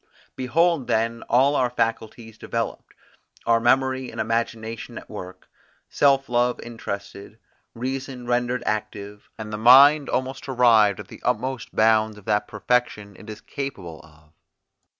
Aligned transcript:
Behold 0.35 0.87
then 0.87 1.21
all 1.29 1.55
our 1.55 1.69
faculties 1.69 2.35
developed; 2.35 2.95
our 3.45 3.59
memory 3.59 4.09
and 4.09 4.19
imagination 4.19 4.97
at 4.97 5.07
work, 5.11 5.47
self 5.89 6.27
love 6.27 6.59
interested; 6.61 7.37
reason 7.75 8.25
rendered 8.25 8.63
active; 8.65 9.29
and 9.37 9.53
the 9.53 9.59
mind 9.59 10.09
almost 10.09 10.49
arrived 10.49 10.99
at 10.99 11.07
the 11.07 11.21
utmost 11.23 11.75
bounds 11.75 12.17
of 12.17 12.25
that 12.25 12.47
perfection 12.47 13.15
it 13.15 13.29
is 13.29 13.41
capable 13.41 13.99
of. 14.03 14.33